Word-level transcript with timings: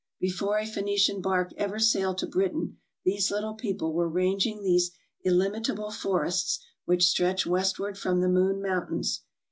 Be 0.19 0.31
fore 0.31 0.57
a 0.57 0.65
Phoenician 0.65 1.21
bark 1.21 1.53
ever 1.57 1.77
sailed 1.77 2.17
to 2.17 2.25
Britain 2.25 2.79
these 3.03 3.29
little 3.29 3.53
people 3.53 3.93
were 3.93 4.09
ranging 4.09 4.63
these 4.63 4.89
illimitable 5.23 5.91
forests 5.91 6.57
which 6.85 7.05
stretch 7.05 7.45
westward 7.45 7.99
from 7.99 8.19
the 8.19 8.27
Moon 8.27 8.63
Mountains. 8.63 9.21